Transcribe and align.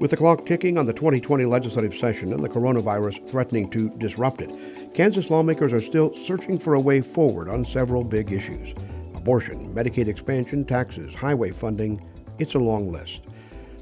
With 0.00 0.10
the 0.12 0.16
clock 0.16 0.46
ticking 0.46 0.78
on 0.78 0.86
the 0.86 0.94
2020 0.94 1.44
legislative 1.44 1.94
session 1.94 2.32
and 2.32 2.42
the 2.42 2.48
coronavirus 2.48 3.28
threatening 3.28 3.68
to 3.68 3.90
disrupt 3.98 4.40
it, 4.40 4.94
Kansas 4.94 5.28
lawmakers 5.28 5.74
are 5.74 5.80
still 5.80 6.16
searching 6.16 6.58
for 6.58 6.72
a 6.72 6.80
way 6.80 7.02
forward 7.02 7.50
on 7.50 7.66
several 7.66 8.02
big 8.02 8.32
issues 8.32 8.74
abortion, 9.14 9.74
Medicaid 9.74 10.08
expansion, 10.08 10.64
taxes, 10.64 11.12
highway 11.12 11.50
funding. 11.50 12.02
It's 12.38 12.54
a 12.54 12.58
long 12.58 12.90
list. 12.90 13.24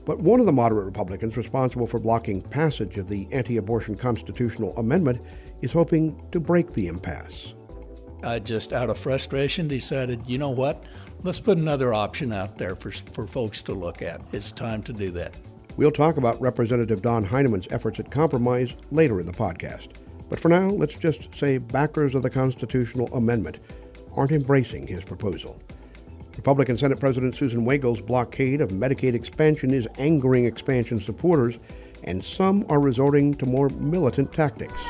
But 0.05 0.19
one 0.19 0.41
of 0.41 0.47
the 0.47 0.53
moderate 0.53 0.87
Republicans 0.87 1.37
responsible 1.37 1.87
for 1.87 2.01
blocking 2.01 2.43
passage 2.43 2.99
of 2.99 3.09
the 3.09 3.29
anti 3.31 3.59
abortion 3.59 3.95
constitutional 3.95 4.77
amendment 4.77 5.21
is 5.63 5.71
hoping 5.71 6.21
to 6.33 6.41
break 6.41 6.73
the 6.73 6.89
impasse. 6.89 7.55
I 8.25 8.41
just, 8.41 8.73
out 8.73 8.91
of 8.91 8.99
frustration, 8.99 9.69
decided, 9.69 10.27
you 10.27 10.39
know 10.39 10.51
what? 10.51 10.83
Let's 11.23 11.39
put 11.39 11.59
another 11.59 11.95
option 11.95 12.33
out 12.33 12.59
there 12.59 12.75
for, 12.75 12.91
for 12.91 13.29
folks 13.29 13.63
to 13.63 13.73
look 13.73 14.03
at. 14.03 14.21
It's 14.33 14.51
time 14.51 14.83
to 14.83 14.93
do 14.93 15.13
that. 15.13 15.33
We'll 15.79 15.93
talk 15.93 16.17
about 16.17 16.41
Representative 16.41 17.03
Don 17.03 17.25
Hineman's 17.25 17.69
efforts 17.71 18.01
at 18.01 18.11
compromise 18.11 18.75
later 18.91 19.21
in 19.21 19.27
the 19.27 19.33
podcast. 19.33 19.91
But 20.29 20.41
for 20.41 20.49
now, 20.49 20.71
let's 20.71 20.97
just 20.97 21.33
say 21.33 21.59
backers 21.59 22.17
of 22.17 22.23
the 22.23 22.31
constitutional 22.31 23.07
amendment 23.15 23.59
aren't 24.17 24.33
embracing 24.33 24.89
his 24.89 25.05
proposal. 25.05 25.57
Republican 26.37 26.77
Senate 26.77 26.99
President 26.99 27.37
Susan 27.37 27.65
Wagle's 27.65 28.01
blockade 28.01 28.61
of 28.61 28.71
Medicaid 28.71 29.15
expansion 29.15 29.73
is 29.73 29.87
angering 29.99 30.47
expansion 30.47 31.01
supporters, 31.01 31.59
and 32.03 32.25
some 32.25 32.67
are 32.69 32.81
resorting 32.81 33.33
to 33.35 33.47
more 33.47 33.69
militant 33.69 34.33
tactics. 34.33 34.83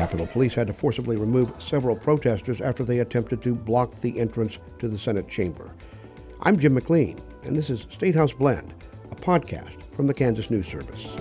Capitol 0.00 0.26
Police 0.26 0.54
had 0.54 0.66
to 0.66 0.72
forcibly 0.72 1.18
remove 1.18 1.52
several 1.58 1.94
protesters 1.94 2.62
after 2.62 2.84
they 2.84 3.00
attempted 3.00 3.42
to 3.42 3.54
block 3.54 4.00
the 4.00 4.18
entrance 4.18 4.56
to 4.78 4.88
the 4.88 4.96
Senate 4.96 5.28
chamber. 5.28 5.74
I'm 6.40 6.58
Jim 6.58 6.72
McLean, 6.72 7.20
and 7.42 7.54
this 7.54 7.68
is 7.68 7.84
State 7.90 8.14
House 8.14 8.32
Blend, 8.32 8.72
a 9.10 9.14
podcast 9.14 9.76
from 9.92 10.06
the 10.06 10.14
Kansas 10.14 10.48
News 10.48 10.66
Service. 10.66 11.14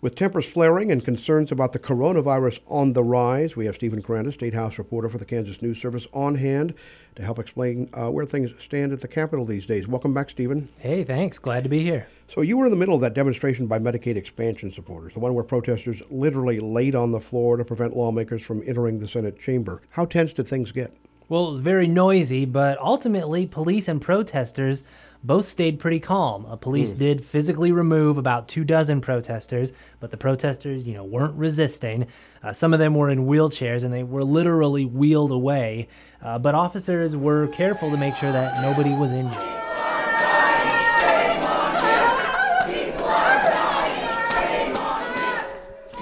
With 0.00 0.16
tempers 0.16 0.46
flaring 0.46 0.90
and 0.90 1.04
concerns 1.04 1.52
about 1.52 1.72
the 1.72 1.78
coronavirus 1.78 2.58
on 2.66 2.94
the 2.94 3.04
rise, 3.04 3.54
we 3.54 3.66
have 3.66 3.76
Stephen 3.76 4.02
Koranda, 4.02 4.32
State 4.32 4.54
House 4.54 4.76
reporter 4.76 5.08
for 5.08 5.18
the 5.18 5.24
Kansas 5.24 5.62
News 5.62 5.80
Service, 5.80 6.08
on 6.12 6.34
hand 6.34 6.74
to 7.14 7.22
help 7.22 7.38
explain 7.38 7.88
uh, 7.94 8.10
where 8.10 8.24
things 8.24 8.50
stand 8.58 8.92
at 8.92 9.00
the 9.00 9.06
Capitol 9.06 9.44
these 9.44 9.64
days. 9.64 9.86
Welcome 9.86 10.12
back, 10.12 10.28
Stephen. 10.28 10.68
Hey, 10.80 11.04
thanks. 11.04 11.38
Glad 11.38 11.62
to 11.62 11.68
be 11.68 11.84
here. 11.84 12.08
So, 12.30 12.42
you 12.42 12.56
were 12.56 12.64
in 12.64 12.70
the 12.70 12.76
middle 12.76 12.94
of 12.94 13.00
that 13.00 13.12
demonstration 13.12 13.66
by 13.66 13.80
Medicaid 13.80 14.14
expansion 14.14 14.70
supporters, 14.70 15.14
the 15.14 15.18
one 15.18 15.34
where 15.34 15.42
protesters 15.42 16.00
literally 16.10 16.60
laid 16.60 16.94
on 16.94 17.10
the 17.10 17.18
floor 17.18 17.56
to 17.56 17.64
prevent 17.64 17.96
lawmakers 17.96 18.40
from 18.40 18.62
entering 18.64 19.00
the 19.00 19.08
Senate 19.08 19.40
chamber. 19.40 19.82
How 19.90 20.04
tense 20.04 20.32
did 20.32 20.46
things 20.46 20.70
get? 20.70 20.96
Well, 21.28 21.48
it 21.48 21.50
was 21.50 21.58
very 21.58 21.88
noisy, 21.88 22.44
but 22.44 22.78
ultimately, 22.78 23.48
police 23.48 23.88
and 23.88 24.00
protesters 24.00 24.84
both 25.24 25.44
stayed 25.44 25.80
pretty 25.80 25.98
calm. 25.98 26.46
Uh, 26.46 26.54
police 26.54 26.94
mm. 26.94 26.98
did 26.98 27.24
physically 27.24 27.72
remove 27.72 28.16
about 28.16 28.46
two 28.46 28.62
dozen 28.62 29.00
protesters, 29.00 29.72
but 29.98 30.12
the 30.12 30.16
protesters, 30.16 30.86
you 30.86 30.94
know, 30.94 31.04
weren't 31.04 31.34
resisting. 31.34 32.06
Uh, 32.44 32.52
some 32.52 32.72
of 32.72 32.78
them 32.78 32.94
were 32.94 33.10
in 33.10 33.26
wheelchairs 33.26 33.82
and 33.84 33.92
they 33.92 34.04
were 34.04 34.22
literally 34.22 34.84
wheeled 34.84 35.32
away. 35.32 35.88
Uh, 36.22 36.38
but 36.38 36.54
officers 36.54 37.16
were 37.16 37.48
careful 37.48 37.90
to 37.90 37.96
make 37.96 38.14
sure 38.14 38.30
that 38.30 38.62
nobody 38.62 38.94
was 38.94 39.10
injured. 39.10 39.59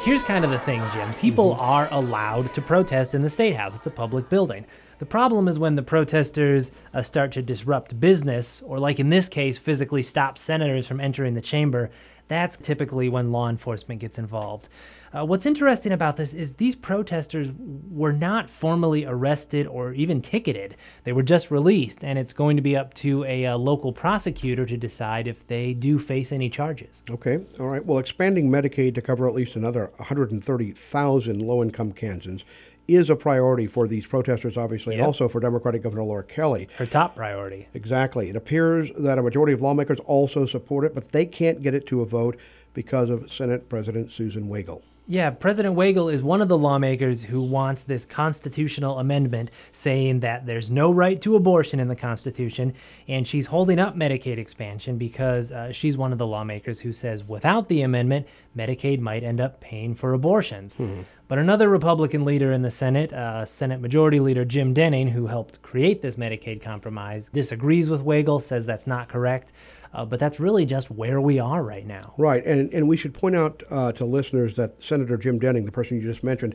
Here's 0.09 0.25
kind 0.25 0.43
of 0.43 0.51
the 0.51 0.59
thing, 0.61 0.83
Jim. 0.95 1.13
People 1.21 1.51
mm-hmm. 1.51 1.61
are 1.61 1.89
allowed 1.91 2.55
to 2.55 2.63
protest 2.63 3.15
in 3.15 3.21
the 3.21 3.29
State 3.29 3.55
House. 3.55 3.77
It's 3.77 3.87
a 3.87 3.91
public 3.91 4.31
building. 4.31 4.65
The 4.99 5.07
problem 5.07 5.47
is 5.47 5.59
when 5.59 5.77
the 5.77 5.83
protesters 5.83 6.73
uh, 6.93 7.03
start 7.03 7.31
to 7.33 7.43
disrupt 7.43 8.01
business, 8.01 8.61
or 8.63 8.81
like 8.81 8.99
in 8.99 9.11
this 9.11 9.29
case, 9.29 9.57
physically 9.57 10.03
stop 10.03 10.37
senators 10.37 10.89
from 10.89 11.01
entering 11.01 11.35
the 11.35 11.41
chamber. 11.41 11.91
That's 12.27 12.57
typically 12.57 13.09
when 13.09 13.33
law 13.33 13.49
enforcement 13.49 14.01
gets 14.01 14.19
involved. 14.19 14.69
Uh, 15.13 15.25
what's 15.25 15.47
interesting 15.47 15.93
about 15.93 16.17
this 16.17 16.35
is 16.35 16.55
these 16.55 16.77
protesters 16.77 17.49
were 17.91 18.13
not 18.13 18.51
formally 18.51 19.07
arrested 19.07 19.67
or 19.67 19.95
even 19.95 20.21
ticketed. 20.21 20.77
They 21.05 21.13
were 21.13 21.23
just 21.23 21.51
released, 21.51 22.05
and 22.05 22.19
it's 22.19 22.35
going 22.35 22.57
to 22.57 22.63
be 22.63 22.77
up 22.77 22.93
to 22.95 23.25
a, 23.25 23.45
a, 23.45 23.55
uh, 23.55 23.57
local 23.57 23.93
prosecutor 23.93 24.67
to 24.67 24.77
decide 24.77 25.29
if 25.29 25.47
they 25.47 25.73
do 25.73 25.99
face 25.99 26.33
any 26.33 26.51
charges. 26.51 27.03
Okay, 27.09 27.39
all 27.59 27.69
right. 27.69 27.85
Well, 27.85 27.99
expanding 27.99 28.51
Medicaid 28.51 28.95
to 28.97 29.01
cover 29.01 29.29
at 29.29 29.35
least 29.35 29.57
another 29.57 29.93
130,000 29.97 31.41
low 31.41 31.63
income 31.63 31.93
Kansans 31.93 32.45
is 32.89 33.11
a 33.11 33.17
priority 33.17 33.67
for 33.67 33.87
these 33.87 34.07
protesters, 34.07 34.57
obviously, 34.57 34.95
yep. 34.95 35.01
and 35.01 35.07
also 35.07 35.29
for 35.29 35.39
Democratic 35.41 35.83
Governor 35.83 36.05
Laura 36.05 36.25
Kelly. 36.25 36.69
Her 36.79 36.87
top 36.87 37.15
priority. 37.15 37.69
Exactly. 37.75 38.31
It 38.31 38.37
appears 38.37 38.91
that 38.99 39.19
a 39.19 39.23
majority 39.23 39.53
of 39.53 39.61
lawmakers 39.61 40.01
also 40.01 40.47
support 40.47 40.85
it, 40.85 40.95
but 40.95 41.13
they 41.13 41.27
can't 41.27 41.63
get 41.63 41.75
it 41.75 41.87
to 41.89 42.01
a 42.01 42.07
vote 42.07 42.37
because 42.73 43.11
of 43.11 43.31
Senate 43.31 43.69
President 43.69 44.11
Susan 44.11 44.49
Wagle. 44.49 44.83
Yeah, 45.11 45.31
President 45.31 45.75
Wagle 45.75 46.11
is 46.11 46.23
one 46.23 46.43
of 46.43 46.49
the 46.49 46.59
lawmakers 46.59 47.25
who 47.25 47.41
wants 47.41 47.83
this 47.83 48.05
constitutional 48.05 48.99
amendment 48.99 49.51
saying 49.73 50.21
that 50.21 50.45
there's 50.45 50.71
no 50.71 50.93
right 50.93 51.19
to 51.23 51.35
abortion 51.35 51.81
in 51.81 51.89
the 51.89 51.97
Constitution, 51.97 52.75
and 53.09 53.27
she's 53.27 53.47
holding 53.47 53.79
up 53.79 53.97
Medicaid 53.97 54.37
expansion 54.37 54.99
because 54.99 55.51
uh, 55.51 55.73
she's 55.73 55.97
one 55.97 56.13
of 56.13 56.19
the 56.19 56.27
lawmakers 56.27 56.81
who 56.81 56.93
says 56.93 57.25
without 57.25 57.71
the 57.71 57.81
amendment, 57.81 58.27
Medicaid 58.55 59.01
might 59.01 59.25
end 59.25 59.41
up 59.41 59.63
paying 59.63 59.95
for 59.95 60.13
abortions. 60.13 60.75
Hmm. 60.75 61.01
But 61.27 61.39
another 61.39 61.71
Republican 61.71 62.27
leader 62.27 62.53
in 62.53 62.61
the 62.61 62.71
Senate, 62.71 63.11
uh, 63.15 63.47
Senate 63.47 63.81
Majority 63.81 64.21
Leader 64.21 64.45
Jim 64.45 64.75
Denning, 64.75 65.09
who 65.09 65.27
helped 65.27 65.63
create 65.63 66.03
this 66.03 66.17
Medicaid 66.17 66.61
compromise, 66.61 67.31
disagrees 67.31 67.89
with 67.89 68.03
Wagle, 68.03 68.41
says 68.41 68.67
that's 68.67 68.87
not 68.87 69.09
correct. 69.09 69.53
Uh, 69.93 70.05
but 70.05 70.21
that's 70.21 70.39
really 70.39 70.67
just 70.67 70.91
where 70.91 71.21
we 71.21 71.39
are 71.39 71.63
right 71.63 71.87
now. 71.87 72.15
Right. 72.19 72.45
And, 72.45 72.73
and 72.73 72.87
we 72.89 72.97
should 72.97 73.15
point 73.15 73.37
out 73.37 73.63
uh, 73.71 73.93
to 73.93 74.05
listeners 74.05 74.57
that 74.57 74.83
Senator 74.83 75.17
Jim 75.17 75.39
Denning, 75.39 75.65
the 75.65 75.73
person 75.73 76.01
you 76.01 76.07
just 76.07 76.23
mentioned, 76.23 76.55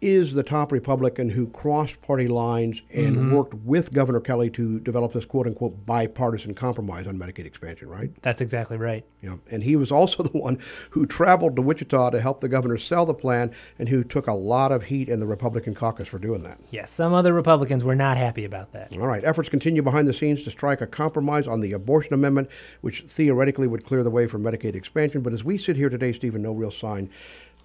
is 0.00 0.32
the 0.32 0.42
top 0.42 0.72
Republican 0.72 1.30
who 1.30 1.46
crossed 1.48 2.00
party 2.00 2.26
lines 2.26 2.82
and 2.92 3.16
mm-hmm. 3.16 3.32
worked 3.32 3.54
with 3.54 3.92
Governor 3.92 4.20
Kelly 4.20 4.48
to 4.50 4.80
develop 4.80 5.12
this 5.12 5.24
quote 5.24 5.46
unquote 5.46 5.84
bipartisan 5.84 6.54
compromise 6.54 7.06
on 7.06 7.18
Medicaid 7.18 7.44
expansion, 7.44 7.88
right? 7.88 8.10
That's 8.22 8.40
exactly 8.40 8.78
right. 8.78 9.04
Yeah. 9.20 9.36
And 9.50 9.62
he 9.62 9.76
was 9.76 9.92
also 9.92 10.22
the 10.22 10.38
one 10.38 10.58
who 10.90 11.06
traveled 11.06 11.56
to 11.56 11.62
Wichita 11.62 12.10
to 12.10 12.20
help 12.20 12.40
the 12.40 12.48
governor 12.48 12.78
sell 12.78 13.04
the 13.04 13.14
plan 13.14 13.52
and 13.78 13.88
who 13.88 14.02
took 14.02 14.26
a 14.26 14.32
lot 14.32 14.72
of 14.72 14.84
heat 14.84 15.08
in 15.08 15.20
the 15.20 15.26
Republican 15.26 15.74
caucus 15.74 16.08
for 16.08 16.18
doing 16.18 16.42
that. 16.44 16.58
Yes, 16.70 16.90
some 16.90 17.12
other 17.12 17.32
Republicans 17.32 17.84
were 17.84 17.94
not 17.96 18.16
happy 18.16 18.44
about 18.44 18.72
that. 18.72 18.92
All 18.96 19.06
right. 19.06 19.24
Efforts 19.24 19.48
continue 19.48 19.82
behind 19.82 20.08
the 20.08 20.14
scenes 20.14 20.42
to 20.44 20.50
strike 20.50 20.80
a 20.80 20.86
compromise 20.86 21.46
on 21.46 21.60
the 21.60 21.72
abortion 21.72 22.14
amendment, 22.14 22.48
which 22.80 23.02
theoretically 23.02 23.66
would 23.66 23.84
clear 23.84 24.02
the 24.02 24.10
way 24.10 24.26
for 24.26 24.38
Medicaid 24.38 24.74
expansion. 24.74 25.20
But 25.20 25.32
as 25.32 25.44
we 25.44 25.58
sit 25.58 25.76
here 25.76 25.90
today, 25.90 26.12
Stephen, 26.12 26.42
no 26.42 26.52
real 26.52 26.70
sign 26.70 27.10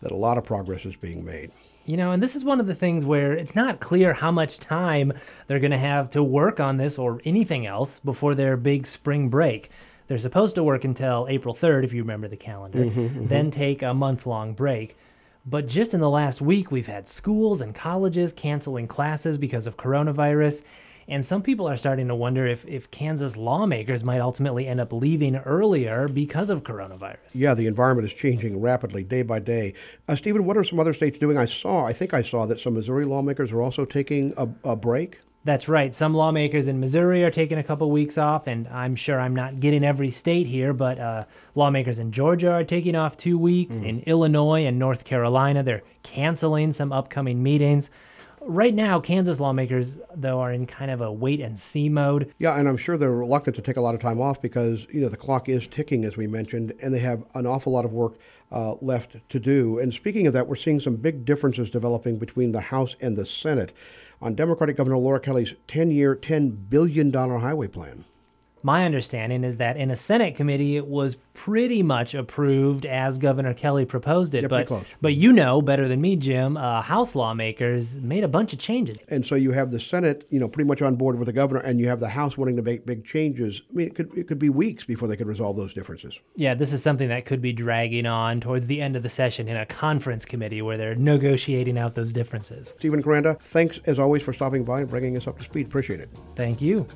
that 0.01 0.11
a 0.11 0.17
lot 0.17 0.37
of 0.37 0.43
progress 0.43 0.85
is 0.85 0.95
being 0.95 1.23
made. 1.23 1.51
You 1.85 1.97
know, 1.97 2.11
and 2.11 2.21
this 2.21 2.35
is 2.35 2.43
one 2.43 2.59
of 2.59 2.65
the 2.65 2.73
things 2.73 3.05
where 3.05 3.33
it's 3.33 3.55
not 3.55 3.79
clear 3.79 4.13
how 4.13 4.31
much 4.31 4.57
time 4.57 5.13
they're 5.45 5.59
going 5.59 5.71
to 5.71 5.77
have 5.77 6.09
to 6.11 6.23
work 6.23 6.59
on 6.59 6.77
this 6.77 6.97
or 6.97 7.21
anything 7.25 7.67
else 7.67 7.99
before 7.99 8.33
their 8.33 8.57
big 8.57 8.87
spring 8.87 9.29
break. 9.29 9.69
They're 10.07 10.17
supposed 10.17 10.55
to 10.55 10.63
work 10.63 10.83
until 10.83 11.27
April 11.29 11.53
3rd, 11.53 11.83
if 11.83 11.93
you 11.93 12.01
remember 12.01 12.27
the 12.27 12.37
calendar, 12.37 12.79
mm-hmm, 12.79 12.99
mm-hmm. 12.99 13.27
then 13.27 13.51
take 13.51 13.81
a 13.83 13.93
month 13.93 14.25
long 14.25 14.53
break. 14.53 14.97
But 15.45 15.67
just 15.67 15.93
in 15.93 15.99
the 15.99 16.09
last 16.09 16.41
week, 16.41 16.71
we've 16.71 16.87
had 16.87 17.07
schools 17.07 17.61
and 17.61 17.73
colleges 17.73 18.33
canceling 18.33 18.87
classes 18.87 19.37
because 19.37 19.67
of 19.67 19.77
coronavirus. 19.77 20.63
And 21.07 21.25
some 21.25 21.41
people 21.41 21.67
are 21.67 21.77
starting 21.77 22.07
to 22.07 22.15
wonder 22.15 22.47
if, 22.47 22.65
if 22.65 22.89
Kansas 22.89 23.37
lawmakers 23.37 24.03
might 24.03 24.19
ultimately 24.19 24.67
end 24.67 24.79
up 24.79 24.91
leaving 24.91 25.35
earlier 25.35 26.07
because 26.07 26.49
of 26.49 26.63
coronavirus. 26.63 27.35
Yeah, 27.35 27.53
the 27.53 27.67
environment 27.67 28.07
is 28.07 28.13
changing 28.13 28.59
rapidly 28.59 29.03
day 29.03 29.21
by 29.21 29.39
day. 29.39 29.73
Uh, 30.07 30.15
Stephen, 30.15 30.45
what 30.45 30.57
are 30.57 30.63
some 30.63 30.79
other 30.79 30.93
states 30.93 31.19
doing? 31.19 31.37
I 31.37 31.45
saw, 31.45 31.85
I 31.85 31.93
think 31.93 32.13
I 32.13 32.23
saw 32.23 32.45
that 32.47 32.59
some 32.59 32.73
Missouri 32.73 33.05
lawmakers 33.05 33.51
are 33.51 33.61
also 33.61 33.85
taking 33.85 34.33
a, 34.35 34.49
a 34.63 34.75
break. 34.75 35.19
That's 35.43 35.69
right. 35.69 35.93
Some 35.93 36.15
lawmakers 36.15 36.67
in 36.67 36.79
Missouri 36.79 37.23
are 37.23 37.29
taking 37.29 37.59
a 37.59 37.63
couple 37.63 37.91
weeks 37.91 38.17
off, 38.17 38.47
and 38.47 38.67
I'm 38.67 38.95
sure 38.95 39.19
I'm 39.21 39.35
not 39.35 39.59
getting 39.59 39.83
every 39.83 40.09
state 40.09 40.47
here, 40.47 40.73
but 40.73 40.97
uh, 40.97 41.25
lawmakers 41.53 41.99
in 41.99 42.11
Georgia 42.11 42.51
are 42.51 42.63
taking 42.63 42.95
off 42.95 43.15
two 43.15 43.37
weeks. 43.37 43.77
Mm. 43.77 43.85
In 43.85 43.99
Illinois 44.07 44.65
and 44.65 44.79
North 44.79 45.03
Carolina, 45.03 45.61
they're 45.61 45.83
canceling 46.01 46.73
some 46.73 46.91
upcoming 46.91 47.43
meetings 47.43 47.91
right 48.45 48.73
now, 48.73 48.99
Kansas 48.99 49.39
lawmakers, 49.39 49.97
though, 50.15 50.39
are 50.39 50.53
in 50.53 50.65
kind 50.65 50.91
of 50.91 51.01
a 51.01 51.11
wait 51.11 51.41
and 51.41 51.57
see 51.57 51.89
mode. 51.89 52.33
Yeah, 52.37 52.57
and 52.57 52.67
I'm 52.67 52.77
sure 52.77 52.97
they're 52.97 53.11
reluctant 53.11 53.55
to 53.57 53.61
take 53.61 53.77
a 53.77 53.81
lot 53.81 53.95
of 53.95 54.01
time 54.01 54.21
off 54.21 54.41
because, 54.41 54.87
you 54.91 55.01
know, 55.01 55.09
the 55.09 55.17
clock 55.17 55.49
is 55.49 55.67
ticking, 55.67 56.05
as 56.05 56.17
we 56.17 56.27
mentioned, 56.27 56.73
and 56.81 56.93
they 56.93 56.99
have 56.99 57.25
an 57.33 57.45
awful 57.45 57.73
lot 57.73 57.85
of 57.85 57.93
work 57.93 58.17
uh, 58.51 58.75
left 58.81 59.17
to 59.29 59.39
do. 59.39 59.79
And 59.79 59.93
speaking 59.93 60.27
of 60.27 60.33
that, 60.33 60.47
we're 60.47 60.55
seeing 60.55 60.79
some 60.79 60.95
big 60.95 61.25
differences 61.25 61.69
developing 61.69 62.17
between 62.17 62.51
the 62.51 62.61
House 62.61 62.95
and 63.01 63.17
the 63.17 63.25
Senate 63.25 63.73
on 64.21 64.35
Democratic 64.35 64.77
Governor 64.77 64.97
Laura 64.97 65.19
Kelly's 65.19 65.53
10 65.67 65.91
year, 65.91 66.15
$10 66.15 66.69
billion 66.69 67.11
highway 67.11 67.67
plan. 67.67 68.05
My 68.65 68.83
understanding 68.83 69.43
is 69.43 69.57
that 69.57 69.77
in 69.77 69.91
a 69.91 69.95
Senate 69.95 70.35
committee, 70.35 70.75
it 70.75 70.87
was 70.87 71.17
pretty 71.33 71.83
much 71.83 72.15
approved 72.15 72.87
as 72.87 73.19
Governor 73.19 73.53
Kelly 73.53 73.85
proposed 73.85 74.33
it. 74.33 74.41
Yeah, 74.41 74.47
but, 74.47 74.65
close. 74.65 74.87
but 74.99 75.13
you 75.13 75.31
know 75.31 75.61
better 75.61 75.87
than 75.87 76.01
me, 76.01 76.15
Jim, 76.15 76.57
uh, 76.57 76.81
House 76.81 77.13
lawmakers 77.13 77.95
made 77.97 78.23
a 78.23 78.27
bunch 78.27 78.53
of 78.53 78.59
changes. 78.59 78.97
And 79.07 79.23
so 79.23 79.35
you 79.35 79.51
have 79.51 79.69
the 79.69 79.79
Senate, 79.79 80.25
you 80.31 80.39
know, 80.39 80.47
pretty 80.47 80.67
much 80.67 80.81
on 80.81 80.95
board 80.95 81.19
with 81.19 81.27
the 81.27 81.31
governor, 81.31 81.59
and 81.59 81.79
you 81.79 81.87
have 81.89 81.99
the 81.99 82.09
House 82.09 82.39
wanting 82.39 82.55
to 82.55 82.63
make 82.63 82.87
big 82.87 83.05
changes. 83.05 83.61
I 83.69 83.75
mean, 83.75 83.85
it 83.85 83.93
could 83.93 84.17
it 84.17 84.27
could 84.27 84.39
be 84.39 84.49
weeks 84.49 84.83
before 84.83 85.07
they 85.07 85.15
could 85.15 85.27
resolve 85.27 85.57
those 85.57 85.71
differences. 85.71 86.19
Yeah, 86.35 86.55
this 86.55 86.73
is 86.73 86.81
something 86.81 87.09
that 87.09 87.25
could 87.25 87.43
be 87.43 87.53
dragging 87.53 88.07
on 88.07 88.41
towards 88.41 88.65
the 88.65 88.81
end 88.81 88.95
of 88.95 89.03
the 89.03 89.09
session 89.09 89.47
in 89.47 89.57
a 89.57 89.67
conference 89.67 90.25
committee 90.25 90.63
where 90.63 90.75
they're 90.75 90.95
negotiating 90.95 91.77
out 91.77 91.93
those 91.93 92.13
differences. 92.13 92.73
Stephen 92.79 93.03
Koranda, 93.03 93.39
thanks 93.39 93.77
as 93.85 93.99
always 93.99 94.23
for 94.23 94.33
stopping 94.33 94.63
by 94.63 94.79
and 94.81 94.89
bringing 94.89 95.15
us 95.17 95.27
up 95.27 95.37
to 95.37 95.43
speed. 95.43 95.67
Appreciate 95.67 95.99
it. 95.99 96.09
Thank 96.35 96.61
you. 96.61 96.87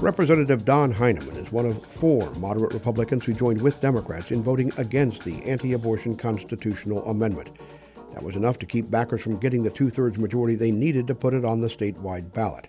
Representative 0.00 0.66
Don 0.66 0.92
Hineman 0.92 1.42
is 1.42 1.50
one 1.50 1.64
of 1.64 1.82
four 1.84 2.30
moderate 2.34 2.74
Republicans 2.74 3.24
who 3.24 3.32
joined 3.32 3.62
with 3.62 3.80
Democrats 3.80 4.30
in 4.30 4.42
voting 4.42 4.70
against 4.76 5.24
the 5.24 5.42
anti 5.44 5.72
abortion 5.72 6.16
constitutional 6.16 7.02
amendment. 7.06 7.48
That 8.12 8.22
was 8.22 8.36
enough 8.36 8.58
to 8.58 8.66
keep 8.66 8.90
backers 8.90 9.22
from 9.22 9.38
getting 9.38 9.62
the 9.62 9.70
two 9.70 9.88
thirds 9.88 10.18
majority 10.18 10.54
they 10.54 10.70
needed 10.70 11.06
to 11.06 11.14
put 11.14 11.32
it 11.32 11.46
on 11.46 11.62
the 11.62 11.68
statewide 11.68 12.34
ballot. 12.34 12.68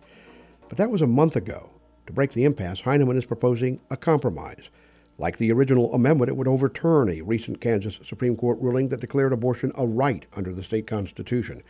But 0.70 0.78
that 0.78 0.90
was 0.90 1.02
a 1.02 1.08
month 1.08 1.36
ago. 1.36 1.70
To 2.06 2.14
break 2.14 2.32
the 2.32 2.46
impasse, 2.46 2.82
Hineman 2.82 3.18
is 3.18 3.26
proposing 3.26 3.82
a 3.92 3.98
compromise. 3.98 4.70
Like 5.18 5.38
the 5.38 5.52
original 5.52 5.94
amendment, 5.94 6.30
it 6.30 6.38
would 6.38 6.48
overturn 6.48 7.10
a 7.10 7.22
recent 7.22 7.60
Kansas 7.60 8.00
Supreme 8.06 8.38
Court 8.38 8.58
ruling 8.62 8.88
that 8.88 9.02
declared 9.02 9.34
abortion 9.34 9.74
a 9.76 9.86
right 9.86 10.26
under 10.34 10.54
the 10.54 10.64
state 10.64 10.88
constitution 10.88 11.62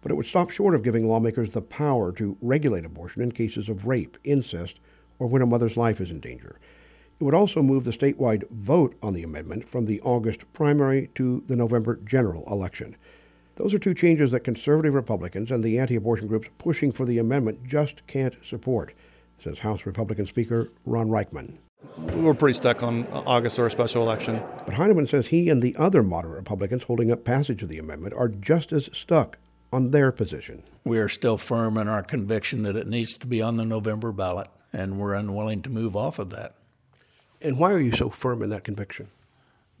but 0.00 0.12
it 0.12 0.14
would 0.14 0.26
stop 0.26 0.50
short 0.50 0.74
of 0.74 0.82
giving 0.82 1.08
lawmakers 1.08 1.52
the 1.52 1.62
power 1.62 2.12
to 2.12 2.36
regulate 2.40 2.84
abortion 2.84 3.22
in 3.22 3.32
cases 3.32 3.68
of 3.68 3.86
rape, 3.86 4.16
incest, 4.24 4.78
or 5.18 5.26
when 5.26 5.42
a 5.42 5.46
mother's 5.46 5.76
life 5.76 6.00
is 6.00 6.10
in 6.10 6.20
danger. 6.20 6.58
It 7.20 7.24
would 7.24 7.34
also 7.34 7.62
move 7.62 7.84
the 7.84 7.90
statewide 7.90 8.48
vote 8.50 8.96
on 9.02 9.12
the 9.12 9.24
amendment 9.24 9.68
from 9.68 9.86
the 9.86 10.00
August 10.02 10.40
primary 10.52 11.10
to 11.16 11.42
the 11.46 11.56
November 11.56 11.96
general 11.96 12.44
election. 12.46 12.96
Those 13.56 13.74
are 13.74 13.78
two 13.80 13.94
changes 13.94 14.30
that 14.30 14.40
conservative 14.40 14.94
Republicans 14.94 15.50
and 15.50 15.64
the 15.64 15.80
anti 15.80 15.96
abortion 15.96 16.28
groups 16.28 16.48
pushing 16.58 16.92
for 16.92 17.04
the 17.04 17.18
amendment 17.18 17.66
just 17.66 18.06
can't 18.06 18.36
support, 18.44 18.94
says 19.42 19.58
House 19.58 19.84
Republican 19.84 20.26
Speaker 20.26 20.70
Ron 20.86 21.08
Ryckman. 21.08 21.58
We're 22.14 22.34
pretty 22.34 22.54
stuck 22.54 22.84
on 22.84 23.06
August 23.12 23.58
or 23.58 23.66
a 23.66 23.70
special 23.70 24.02
election. 24.02 24.40
But 24.64 24.74
Hineman 24.74 25.08
says 25.08 25.28
he 25.28 25.48
and 25.48 25.60
the 25.60 25.74
other 25.76 26.04
moderate 26.04 26.36
Republicans 26.36 26.84
holding 26.84 27.10
up 27.10 27.24
passage 27.24 27.62
of 27.62 27.68
the 27.68 27.78
amendment 27.78 28.14
are 28.14 28.28
just 28.28 28.72
as 28.72 28.88
stuck 28.92 29.38
on 29.72 29.90
their 29.90 30.12
position. 30.12 30.62
We 30.84 30.98
are 30.98 31.08
still 31.08 31.38
firm 31.38 31.76
in 31.76 31.88
our 31.88 32.02
conviction 32.02 32.62
that 32.62 32.76
it 32.76 32.86
needs 32.86 33.14
to 33.18 33.26
be 33.26 33.42
on 33.42 33.56
the 33.56 33.64
November 33.64 34.12
ballot, 34.12 34.48
and 34.72 34.98
we're 34.98 35.14
unwilling 35.14 35.62
to 35.62 35.70
move 35.70 35.96
off 35.96 36.18
of 36.18 36.30
that. 36.30 36.54
And 37.40 37.58
why 37.58 37.72
are 37.72 37.80
you 37.80 37.92
so 37.92 38.10
firm 38.10 38.42
in 38.42 38.50
that 38.50 38.64
conviction? 38.64 39.08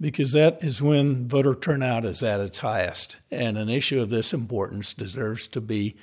Because 0.00 0.32
that 0.32 0.62
is 0.62 0.80
when 0.80 1.26
voter 1.26 1.54
turnout 1.54 2.04
is 2.04 2.22
at 2.22 2.40
its 2.40 2.60
highest, 2.60 3.16
and 3.30 3.58
an 3.58 3.68
issue 3.68 4.00
of 4.00 4.10
this 4.10 4.32
importance 4.32 4.94
deserves 4.94 5.48
to 5.48 5.60
be 5.60 5.96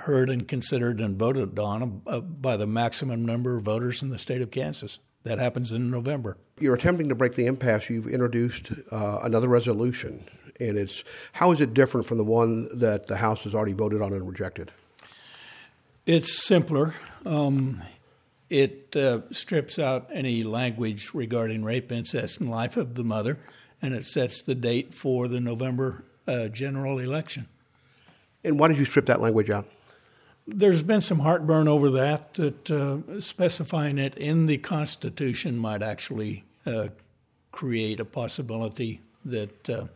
heard 0.00 0.30
and 0.30 0.48
considered 0.48 1.00
and 1.00 1.18
voted 1.18 1.58
on 1.58 2.02
uh, 2.06 2.20
by 2.20 2.56
the 2.56 2.66
maximum 2.66 3.24
number 3.24 3.56
of 3.56 3.64
voters 3.64 4.02
in 4.02 4.08
the 4.08 4.18
state 4.18 4.40
of 4.40 4.50
Kansas. 4.50 4.98
That 5.24 5.38
happens 5.38 5.72
in 5.72 5.90
November. 5.90 6.36
You're 6.60 6.76
attempting 6.76 7.08
to 7.08 7.14
break 7.14 7.34
the 7.34 7.46
impasse. 7.46 7.90
You've 7.90 8.06
introduced 8.06 8.70
uh, 8.92 9.18
another 9.22 9.48
resolution, 9.48 10.24
and 10.60 10.78
it's 10.78 11.02
how 11.32 11.50
is 11.52 11.60
it 11.60 11.74
different 11.74 12.06
from 12.06 12.18
the 12.18 12.24
one 12.24 12.68
that 12.78 13.06
the 13.06 13.16
House 13.16 13.42
has 13.42 13.54
already 13.54 13.72
voted 13.72 14.00
on 14.00 14.12
and 14.12 14.26
rejected? 14.26 14.70
It's 16.06 16.46
simpler. 16.46 16.94
Um, 17.24 17.82
it 18.48 18.94
uh, 18.96 19.20
strips 19.32 19.78
out 19.78 20.08
any 20.12 20.42
language 20.42 21.12
regarding 21.12 21.64
rape, 21.64 21.90
incest, 21.90 22.40
and 22.40 22.48
life 22.48 22.76
of 22.76 22.94
the 22.94 23.04
mother, 23.04 23.38
and 23.82 23.94
it 23.94 24.06
sets 24.06 24.42
the 24.42 24.54
date 24.54 24.94
for 24.94 25.28
the 25.28 25.40
November 25.40 26.04
uh, 26.26 26.48
general 26.48 26.98
election. 26.98 27.46
And 28.44 28.58
why 28.58 28.68
did 28.68 28.78
you 28.78 28.84
strip 28.84 29.06
that 29.06 29.20
language 29.20 29.50
out? 29.50 29.66
There's 30.46 30.82
been 30.82 31.00
some 31.00 31.18
heartburn 31.18 31.66
over 31.66 31.90
that, 31.90 32.34
that 32.34 32.70
uh, 32.70 33.20
specifying 33.20 33.98
it 33.98 34.16
in 34.16 34.46
the 34.46 34.58
Constitution 34.58 35.58
might 35.58 35.82
actually 35.82 36.44
uh, 36.64 36.88
create 37.50 37.98
a 37.98 38.04
possibility 38.04 39.00
that, 39.24 39.68
uh, 39.68 39.86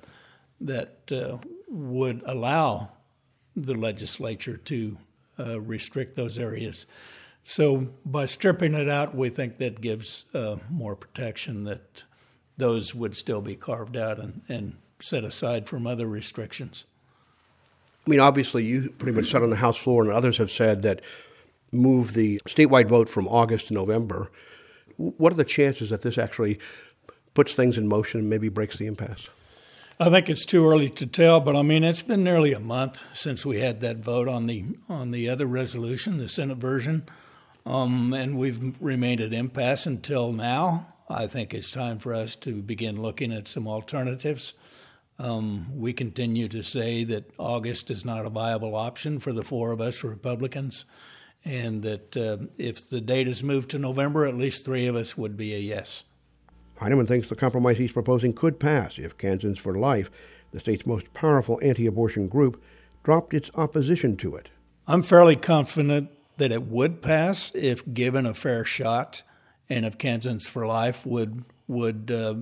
that 0.60 0.98
uh, 1.12 1.38
would 1.68 2.22
allow 2.26 2.90
the 3.54 3.74
legislature 3.74 4.56
to 4.56 4.96
uh, 5.38 5.60
restrict 5.60 6.16
those 6.16 6.38
areas. 6.38 6.86
So 7.44 7.88
by 8.04 8.26
stripping 8.26 8.74
it 8.74 8.88
out, 8.88 9.14
we 9.14 9.28
think 9.28 9.58
that 9.58 9.80
gives 9.80 10.26
uh, 10.34 10.56
more 10.70 10.94
protection 10.94 11.64
that 11.64 12.04
those 12.56 12.94
would 12.94 13.16
still 13.16 13.40
be 13.40 13.56
carved 13.56 13.96
out 13.96 14.18
and, 14.18 14.42
and 14.48 14.76
set 15.00 15.24
aside 15.24 15.68
from 15.68 15.86
other 15.86 16.06
restrictions. 16.06 16.84
I 18.06 18.10
mean, 18.10 18.20
obviously, 18.20 18.64
you 18.64 18.90
pretty 18.98 19.16
much 19.16 19.30
said 19.30 19.42
on 19.42 19.50
the 19.50 19.56
House 19.56 19.76
floor, 19.76 20.02
and 20.02 20.12
others 20.12 20.38
have 20.38 20.50
said 20.50 20.82
that 20.82 21.00
move 21.72 22.14
the 22.14 22.40
statewide 22.46 22.88
vote 22.88 23.08
from 23.08 23.28
August 23.28 23.68
to 23.68 23.74
November. 23.74 24.30
What 24.96 25.32
are 25.32 25.36
the 25.36 25.44
chances 25.44 25.90
that 25.90 26.02
this 26.02 26.18
actually 26.18 26.58
puts 27.34 27.54
things 27.54 27.78
in 27.78 27.88
motion 27.88 28.20
and 28.20 28.30
maybe 28.30 28.48
breaks 28.48 28.76
the 28.76 28.86
impasse? 28.86 29.28
I 29.98 30.08
think 30.08 30.30
it's 30.30 30.46
too 30.46 30.66
early 30.66 30.88
to 30.90 31.06
tell, 31.06 31.40
but 31.40 31.54
I 31.54 31.62
mean 31.62 31.84
it's 31.84 32.02
been 32.02 32.24
nearly 32.24 32.52
a 32.52 32.60
month 32.60 33.04
since 33.14 33.44
we 33.44 33.60
had 33.60 33.82
that 33.82 33.98
vote 33.98 34.28
on 34.28 34.46
the 34.46 34.64
on 34.88 35.10
the 35.10 35.28
other 35.28 35.46
resolution, 35.46 36.16
the 36.16 36.28
Senate 36.28 36.56
version, 36.56 37.06
um, 37.70 38.12
and 38.12 38.36
we've 38.36 38.76
remained 38.82 39.20
at 39.20 39.32
impasse 39.32 39.86
until 39.86 40.32
now. 40.32 40.88
I 41.08 41.28
think 41.28 41.54
it's 41.54 41.70
time 41.70 42.00
for 42.00 42.12
us 42.12 42.34
to 42.36 42.62
begin 42.62 43.00
looking 43.00 43.32
at 43.32 43.46
some 43.46 43.68
alternatives. 43.68 44.54
Um, 45.20 45.78
we 45.78 45.92
continue 45.92 46.48
to 46.48 46.64
say 46.64 47.04
that 47.04 47.30
August 47.38 47.90
is 47.90 48.04
not 48.04 48.26
a 48.26 48.30
viable 48.30 48.74
option 48.74 49.20
for 49.20 49.32
the 49.32 49.44
four 49.44 49.70
of 49.70 49.80
us 49.80 50.02
Republicans, 50.02 50.84
and 51.44 51.82
that 51.84 52.16
uh, 52.16 52.38
if 52.58 52.88
the 52.88 53.00
date 53.00 53.28
is 53.28 53.44
moved 53.44 53.70
to 53.70 53.78
November, 53.78 54.26
at 54.26 54.34
least 54.34 54.64
three 54.64 54.88
of 54.88 54.96
us 54.96 55.16
would 55.16 55.36
be 55.36 55.54
a 55.54 55.58
yes. 55.58 56.04
Hineman 56.80 57.06
thinks 57.06 57.28
the 57.28 57.36
compromise 57.36 57.78
he's 57.78 57.92
proposing 57.92 58.32
could 58.32 58.58
pass 58.58 58.98
if 58.98 59.16
Kansans 59.16 59.58
for 59.60 59.74
Life, 59.74 60.10
the 60.52 60.58
state's 60.58 60.86
most 60.86 61.12
powerful 61.12 61.60
anti 61.62 61.86
abortion 61.86 62.26
group, 62.26 62.60
dropped 63.04 63.32
its 63.32 63.50
opposition 63.54 64.16
to 64.16 64.34
it. 64.34 64.48
I'm 64.88 65.02
fairly 65.02 65.36
confident 65.36 66.10
that 66.40 66.52
it 66.52 66.62
would 66.62 67.02
pass 67.02 67.54
if 67.54 67.84
given 67.92 68.24
a 68.24 68.32
fair 68.32 68.64
shot, 68.64 69.22
and 69.68 69.84
if 69.84 69.98
Kansans 69.98 70.48
for 70.48 70.66
Life 70.66 71.04
would 71.06 71.44
would 71.68 72.10
uh, 72.10 72.34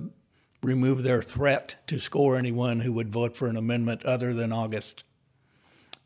remove 0.63 1.03
their 1.03 1.21
threat 1.21 1.75
to 1.87 1.99
score 1.99 2.37
anyone 2.37 2.79
who 2.79 2.93
would 2.93 3.11
vote 3.11 3.35
for 3.35 3.47
an 3.47 3.57
amendment 3.57 4.03
other 4.05 4.33
than 4.33 4.53
August. 4.53 5.03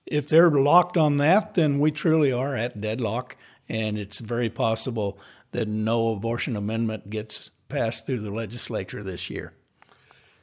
If 0.07 0.27
they're 0.27 0.49
locked 0.49 0.97
on 0.97 1.17
that, 1.17 1.53
then 1.53 1.79
we 1.79 1.91
truly 1.91 2.31
are 2.31 2.55
at 2.57 2.81
deadlock, 2.81 3.37
and 3.69 3.97
it's 3.97 4.19
very 4.19 4.49
possible 4.49 5.19
that 5.51 5.67
no 5.67 6.13
abortion 6.13 6.55
amendment 6.55 7.11
gets 7.11 7.51
passed 7.69 8.07
through 8.07 8.21
the 8.21 8.31
legislature 8.31 9.03
this 9.03 9.29
year. 9.29 9.53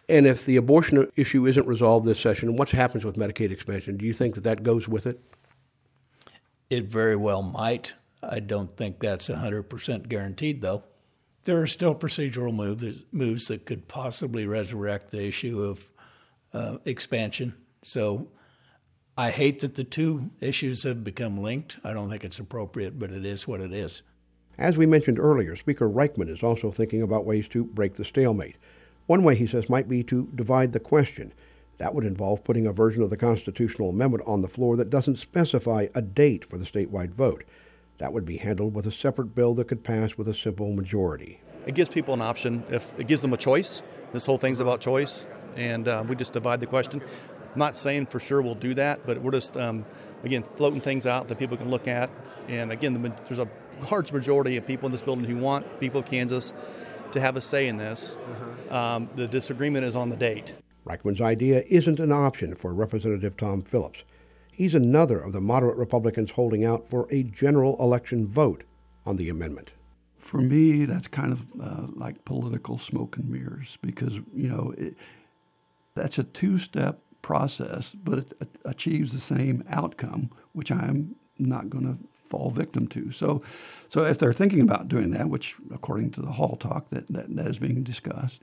And 0.08 0.24
if 0.24 0.46
the 0.46 0.56
abortion 0.56 1.10
issue 1.16 1.46
isn't 1.46 1.66
resolved 1.66 2.06
this 2.06 2.20
session, 2.20 2.56
what 2.56 2.70
happens 2.70 3.04
with 3.04 3.16
Medicaid 3.16 3.50
expansion? 3.50 3.96
Do 3.96 4.06
you 4.06 4.14
think 4.14 4.36
that 4.36 4.44
that 4.44 4.62
goes 4.62 4.88
with 4.88 5.04
it? 5.06 5.20
It 6.70 6.84
very 6.84 7.16
well 7.16 7.42
might. 7.42 7.94
I 8.22 8.40
don't 8.40 8.74
think 8.76 9.00
that's 9.00 9.28
100% 9.28 10.08
guaranteed, 10.08 10.62
though. 10.62 10.84
There 11.44 11.60
are 11.60 11.66
still 11.66 11.94
procedural 11.94 12.54
moves, 12.54 13.04
moves 13.12 13.48
that 13.48 13.66
could 13.66 13.88
possibly 13.88 14.46
resurrect 14.46 15.10
the 15.10 15.26
issue 15.26 15.62
of 15.62 15.90
uh, 16.52 16.78
expansion. 16.84 17.54
So 17.82 18.28
I 19.16 19.30
hate 19.30 19.60
that 19.60 19.74
the 19.74 19.84
two 19.84 20.30
issues 20.40 20.82
have 20.84 21.02
become 21.02 21.38
linked. 21.38 21.78
I 21.82 21.92
don't 21.92 22.10
think 22.10 22.24
it's 22.24 22.38
appropriate, 22.38 22.98
but 22.98 23.10
it 23.10 23.24
is 23.24 23.48
what 23.48 23.60
it 23.60 23.72
is. 23.72 24.02
As 24.58 24.76
we 24.76 24.86
mentioned 24.86 25.18
earlier, 25.18 25.56
Speaker 25.56 25.88
Ryckman 25.88 26.28
is 26.28 26.42
also 26.42 26.70
thinking 26.70 27.02
about 27.02 27.24
ways 27.24 27.48
to 27.48 27.64
break 27.64 27.94
the 27.94 28.04
stalemate. 28.04 28.56
One 29.06 29.24
way, 29.24 29.34
he 29.34 29.46
says, 29.46 29.70
might 29.70 29.88
be 29.88 30.02
to 30.04 30.28
divide 30.34 30.72
the 30.72 30.80
question. 30.80 31.32
That 31.80 31.94
would 31.94 32.04
involve 32.04 32.44
putting 32.44 32.66
a 32.66 32.74
version 32.74 33.02
of 33.02 33.08
the 33.08 33.16
constitutional 33.16 33.88
amendment 33.88 34.22
on 34.26 34.42
the 34.42 34.48
floor 34.48 34.76
that 34.76 34.90
doesn't 34.90 35.16
specify 35.16 35.86
a 35.94 36.02
date 36.02 36.44
for 36.44 36.58
the 36.58 36.66
statewide 36.66 37.14
vote. 37.14 37.42
That 37.96 38.12
would 38.12 38.26
be 38.26 38.36
handled 38.36 38.74
with 38.74 38.86
a 38.86 38.92
separate 38.92 39.34
bill 39.34 39.54
that 39.54 39.68
could 39.68 39.82
pass 39.82 40.18
with 40.18 40.28
a 40.28 40.34
simple 40.34 40.74
majority. 40.74 41.40
It 41.66 41.74
gives 41.74 41.88
people 41.88 42.12
an 42.12 42.20
option. 42.20 42.64
If 42.68 43.00
it 43.00 43.06
gives 43.06 43.22
them 43.22 43.32
a 43.32 43.38
choice, 43.38 43.80
this 44.12 44.26
whole 44.26 44.36
thing's 44.36 44.60
about 44.60 44.82
choice, 44.82 45.24
and 45.56 45.88
uh, 45.88 46.04
we 46.06 46.16
just 46.16 46.34
divide 46.34 46.60
the 46.60 46.66
question. 46.66 47.00
I'm 47.00 47.58
not 47.58 47.74
saying 47.74 48.06
for 48.06 48.20
sure 48.20 48.42
we'll 48.42 48.54
do 48.56 48.74
that, 48.74 49.06
but 49.06 49.16
we're 49.16 49.30
just 49.30 49.56
um, 49.56 49.86
again 50.22 50.42
floating 50.56 50.82
things 50.82 51.06
out 51.06 51.28
that 51.28 51.38
people 51.38 51.56
can 51.56 51.70
look 51.70 51.88
at. 51.88 52.10
And 52.46 52.72
again, 52.72 52.92
the, 52.92 53.08
there's 53.24 53.38
a 53.38 53.48
large 53.90 54.12
majority 54.12 54.58
of 54.58 54.66
people 54.66 54.84
in 54.84 54.92
this 54.92 55.00
building 55.00 55.24
who 55.24 55.38
want 55.38 55.80
people 55.80 56.00
of 56.00 56.06
Kansas 56.06 56.52
to 57.12 57.20
have 57.20 57.36
a 57.36 57.40
say 57.40 57.68
in 57.68 57.78
this. 57.78 58.18
Uh-huh. 58.68 58.96
Um, 58.96 59.10
the 59.16 59.26
disagreement 59.26 59.86
is 59.86 59.96
on 59.96 60.10
the 60.10 60.16
date. 60.16 60.54
Ryckman's 60.84 61.20
idea 61.20 61.64
isn't 61.68 62.00
an 62.00 62.12
option 62.12 62.54
for 62.54 62.72
Representative 62.72 63.36
Tom 63.36 63.62
Phillips. 63.62 64.02
He's 64.52 64.74
another 64.74 65.20
of 65.20 65.32
the 65.32 65.40
moderate 65.40 65.76
Republicans 65.76 66.32
holding 66.32 66.64
out 66.64 66.86
for 66.88 67.06
a 67.10 67.22
general 67.22 67.76
election 67.80 68.26
vote 68.26 68.64
on 69.06 69.16
the 69.16 69.28
amendment. 69.28 69.70
For 70.18 70.38
me, 70.38 70.84
that's 70.84 71.08
kind 71.08 71.32
of 71.32 71.46
uh, 71.60 71.86
like 71.94 72.24
political 72.24 72.76
smoke 72.76 73.16
and 73.16 73.30
mirrors 73.30 73.78
because, 73.80 74.16
you 74.34 74.48
know, 74.48 74.74
it, 74.76 74.94
that's 75.94 76.18
a 76.18 76.24
two 76.24 76.58
step 76.58 77.00
process, 77.22 77.94
but 77.94 78.18
it 78.18 78.32
achieves 78.64 79.12
the 79.12 79.18
same 79.18 79.64
outcome, 79.68 80.30
which 80.52 80.70
I'm 80.70 81.16
not 81.38 81.70
going 81.70 81.84
to 81.84 81.98
fall 82.28 82.50
victim 82.50 82.86
to. 82.88 83.10
So, 83.10 83.42
so 83.88 84.04
if 84.04 84.18
they're 84.18 84.32
thinking 84.32 84.60
about 84.60 84.88
doing 84.88 85.10
that, 85.10 85.28
which 85.28 85.56
according 85.72 86.10
to 86.12 86.22
the 86.22 86.32
hall 86.32 86.56
talk 86.56 86.90
that, 86.90 87.08
that, 87.08 87.34
that 87.34 87.46
is 87.46 87.58
being 87.58 87.82
discussed, 87.82 88.42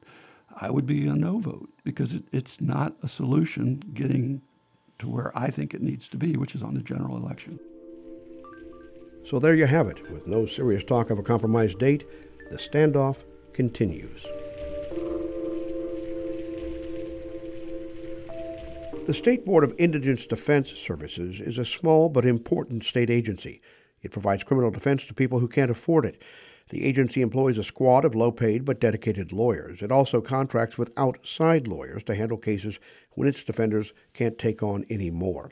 I 0.59 0.71
would 0.71 0.87
be 0.87 1.07
a 1.07 1.13
no 1.13 1.39
vote 1.39 1.69
because 1.83 2.13
it, 2.13 2.23
it's 2.31 2.59
not 2.59 2.95
a 3.03 3.07
solution 3.07 3.81
getting 3.93 4.41
to 4.99 5.07
where 5.07 5.37
I 5.37 5.51
think 5.51 5.73
it 5.73 5.81
needs 5.81 6.09
to 6.09 6.17
be, 6.17 6.35
which 6.35 6.55
is 6.55 6.63
on 6.63 6.73
the 6.73 6.81
general 6.81 7.15
election. 7.15 7.59
So 9.25 9.39
there 9.39 9.53
you 9.53 9.67
have 9.67 9.87
it. 9.87 10.09
With 10.11 10.25
no 10.25 10.45
serious 10.45 10.83
talk 10.83 11.09
of 11.09 11.19
a 11.19 11.23
compromise 11.23 11.75
date, 11.75 12.05
the 12.49 12.57
standoff 12.57 13.17
continues. 13.53 14.25
The 19.05 19.13
State 19.13 19.45
Board 19.45 19.63
of 19.63 19.73
Indigents' 19.77 20.25
Defense 20.25 20.73
Services 20.73 21.39
is 21.39 21.57
a 21.57 21.65
small 21.65 22.09
but 22.09 22.25
important 22.25 22.83
state 22.83 23.09
agency. 23.09 23.61
It 24.01 24.11
provides 24.11 24.43
criminal 24.43 24.71
defense 24.71 25.05
to 25.05 25.13
people 25.13 25.39
who 25.39 25.47
can't 25.47 25.71
afford 25.71 26.05
it. 26.05 26.21
The 26.69 26.83
agency 26.83 27.21
employs 27.21 27.57
a 27.57 27.63
squad 27.63 28.03
of 28.03 28.15
low 28.15 28.31
paid 28.31 28.65
but 28.65 28.79
dedicated 28.79 29.31
lawyers. 29.31 29.81
It 29.81 29.91
also 29.91 30.19
contracts 30.19 30.77
with 30.77 30.91
outside 30.97 31.67
lawyers 31.67 32.03
to 32.03 32.15
handle 32.15 32.38
cases 32.38 32.79
when 33.12 33.27
its 33.27 33.43
defenders 33.43 33.93
can't 34.13 34.38
take 34.38 34.62
on 34.62 34.86
any 34.89 35.09
more. 35.09 35.51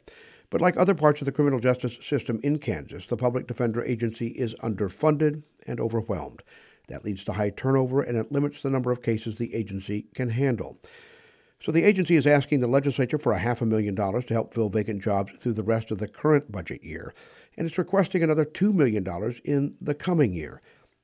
But 0.50 0.62
like 0.62 0.77
other 0.77 0.93
parts 0.93 1.22
of 1.22 1.25
the 1.25 1.31
criminal 1.31 1.60
justice 1.60 1.98
system 2.01 2.39
in 2.43 2.60
Kansas, 2.60 3.07
the 3.07 3.17
Public 3.17 3.48
Defender 3.48 3.84
Agency 3.84 4.27
is 4.27 4.55
underfunded 4.55 5.43
and 5.65 5.79
overwhelmed. 5.79 6.43
That 6.88 7.03
leads 7.03 7.24
to 7.25 7.34
high 7.34 7.50
turnover 7.50 8.01
and 8.01 8.17
it 8.17 8.31
limits 8.31 8.62
the 8.62 8.69
number 8.69 8.91
of 8.91 9.01
cases 9.01 9.36
the 9.36 9.55
agency 9.55 10.07
can 10.13 10.29
handle. 10.29 10.77
So 11.62 11.72
the 11.72 11.84
agency 11.84 12.15
is 12.15 12.27
asking 12.27 12.60
the 12.60 12.67
legislature 12.67 13.17
for 13.17 13.31
a 13.31 13.39
half 13.39 13.62
a 13.62 13.65
million 13.65 13.95
dollars 13.95 14.25
to 14.25 14.34
help 14.34 14.53
fill 14.53 14.69
vacant 14.69 15.01
jobs 15.01 15.31
through 15.34 15.53
the 15.53 15.63
rest 15.63 15.89
of 15.89 15.98
the 15.98 16.07
current 16.07 16.51
budget 16.51 16.84
year, 16.84 17.13
and 17.57 17.65
it's 17.65 17.77
requesting 17.77 18.22
another 18.22 18.45
$2 18.45 18.74
million 18.74 19.03
in 19.43 19.75
the 19.81 19.95
coming 19.95 20.34
year. 20.34 20.62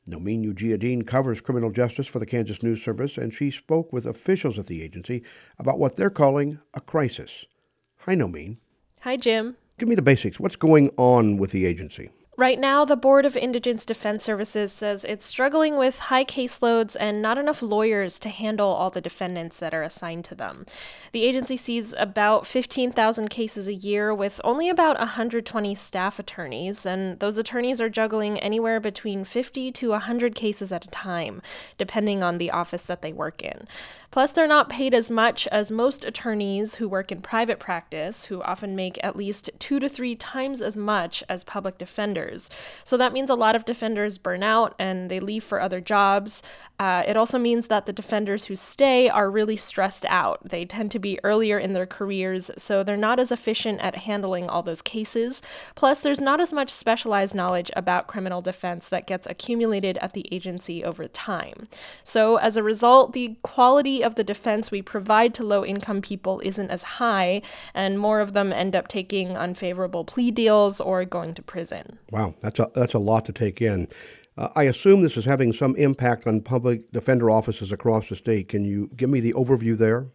Nomin 0.09 0.51
Ujiyediin 0.51 1.05
covers 1.05 1.41
criminal 1.41 1.71
justice 1.71 2.07
for 2.07 2.19
the 2.19 2.25
Kansas 2.25 2.63
News 2.63 2.83
Service, 2.83 3.17
and 3.17 3.33
she 3.33 3.51
spoke 3.51 3.93
with 3.93 4.05
officials 4.05 4.57
at 4.57 4.67
the 4.67 4.81
agency 4.81 5.23
about 5.59 5.79
what 5.79 5.95
they're 5.95 6.09
calling 6.09 6.59
a 6.73 6.81
crisis. 6.81 7.45
Hi, 7.99 8.15
Nomin. 8.15 8.57
Hi, 9.01 9.17
Jim. 9.17 9.57
Give 9.77 9.87
me 9.87 9.95
the 9.95 10.01
basics. 10.01 10.39
What's 10.39 10.55
going 10.55 10.89
on 10.97 11.37
with 11.37 11.51
the 11.51 11.65
agency? 11.65 12.09
Right 12.41 12.59
now, 12.59 12.85
the 12.85 12.95
Board 12.95 13.27
of 13.27 13.37
Indigents' 13.37 13.85
Defense 13.85 14.23
Services 14.23 14.71
says 14.71 15.05
it's 15.05 15.27
struggling 15.27 15.77
with 15.77 15.99
high 15.99 16.25
caseloads 16.25 16.97
and 16.99 17.21
not 17.21 17.37
enough 17.37 17.61
lawyers 17.61 18.17
to 18.17 18.29
handle 18.29 18.69
all 18.69 18.89
the 18.89 18.99
defendants 18.99 19.59
that 19.59 19.75
are 19.75 19.83
assigned 19.83 20.25
to 20.25 20.33
them. 20.33 20.65
The 21.11 21.21
agency 21.21 21.55
sees 21.55 21.93
about 21.99 22.47
15,000 22.47 23.29
cases 23.29 23.67
a 23.67 23.75
year 23.75 24.11
with 24.11 24.41
only 24.43 24.69
about 24.69 24.97
120 24.97 25.75
staff 25.75 26.17
attorneys, 26.17 26.83
and 26.83 27.19
those 27.19 27.37
attorneys 27.37 27.79
are 27.79 27.89
juggling 27.89 28.39
anywhere 28.39 28.79
between 28.79 29.23
50 29.23 29.71
to 29.73 29.89
100 29.89 30.33
cases 30.33 30.71
at 30.71 30.85
a 30.85 30.89
time, 30.89 31.43
depending 31.77 32.23
on 32.23 32.39
the 32.39 32.49
office 32.49 32.81
that 32.87 33.03
they 33.03 33.13
work 33.13 33.43
in. 33.43 33.67
Plus, 34.11 34.31
they're 34.33 34.45
not 34.45 34.67
paid 34.67 34.93
as 34.93 35.09
much 35.09 35.47
as 35.47 35.71
most 35.71 36.03
attorneys 36.03 36.75
who 36.75 36.89
work 36.89 37.13
in 37.13 37.21
private 37.21 37.59
practice, 37.59 38.25
who 38.25 38.41
often 38.41 38.75
make 38.75 39.01
at 39.01 39.15
least 39.15 39.49
two 39.57 39.79
to 39.79 39.87
three 39.87 40.15
times 40.15 40.61
as 40.61 40.75
much 40.75 41.23
as 41.29 41.45
public 41.45 41.77
defenders. 41.77 42.30
So 42.83 42.97
that 42.97 43.13
means 43.13 43.29
a 43.29 43.35
lot 43.35 43.55
of 43.55 43.65
defenders 43.65 44.17
burn 44.17 44.43
out 44.43 44.75
and 44.79 45.09
they 45.09 45.19
leave 45.19 45.43
for 45.43 45.61
other 45.61 45.81
jobs. 45.81 46.43
Uh, 46.81 47.03
it 47.05 47.15
also 47.15 47.37
means 47.37 47.67
that 47.67 47.85
the 47.85 47.93
defenders 47.93 48.45
who 48.45 48.55
stay 48.55 49.07
are 49.07 49.29
really 49.29 49.55
stressed 49.55 50.03
out. 50.09 50.39
They 50.43 50.65
tend 50.65 50.89
to 50.91 50.99
be 50.99 51.19
earlier 51.23 51.59
in 51.59 51.73
their 51.73 51.85
careers, 51.85 52.49
so 52.57 52.83
they're 52.83 52.97
not 52.97 53.19
as 53.19 53.31
efficient 53.31 53.79
at 53.81 53.97
handling 53.97 54.49
all 54.49 54.63
those 54.63 54.81
cases. 54.81 55.43
Plus, 55.75 55.99
there's 55.99 56.19
not 56.19 56.41
as 56.41 56.51
much 56.51 56.71
specialized 56.71 57.35
knowledge 57.35 57.69
about 57.75 58.07
criminal 58.07 58.41
defense 58.41 58.89
that 58.89 59.05
gets 59.05 59.27
accumulated 59.27 59.99
at 59.99 60.13
the 60.13 60.27
agency 60.31 60.83
over 60.83 61.07
time. 61.07 61.67
So, 62.03 62.37
as 62.37 62.57
a 62.57 62.63
result, 62.63 63.13
the 63.13 63.35
quality 63.43 64.03
of 64.03 64.15
the 64.15 64.23
defense 64.23 64.71
we 64.71 64.81
provide 64.81 65.35
to 65.35 65.43
low 65.43 65.63
income 65.63 66.01
people 66.01 66.41
isn't 66.43 66.71
as 66.71 66.83
high, 66.83 67.43
and 67.75 67.99
more 67.99 68.21
of 68.21 68.33
them 68.33 68.51
end 68.51 68.75
up 68.75 68.87
taking 68.87 69.37
unfavorable 69.37 70.03
plea 70.03 70.31
deals 70.31 70.81
or 70.81 71.05
going 71.05 71.35
to 71.35 71.43
prison. 71.43 71.99
Wow, 72.09 72.20
that's 72.41 72.59
a, 72.59 72.69
that's 72.73 72.93
a 72.93 72.99
lot 72.99 73.25
to 73.25 73.33
take 73.33 73.61
in. 73.61 73.87
Uh, 74.37 74.49
I 74.55 74.63
assume 74.63 75.01
this 75.01 75.17
is 75.17 75.25
having 75.25 75.51
some 75.53 75.75
impact 75.75 76.25
on 76.25 76.41
public 76.41 76.91
defender 76.91 77.29
offices 77.29 77.71
across 77.71 78.09
the 78.09 78.15
state. 78.15 78.47
Can 78.47 78.63
you 78.65 78.89
give 78.95 79.09
me 79.09 79.19
the 79.19 79.33
overview 79.33 79.77
there? 79.77 80.07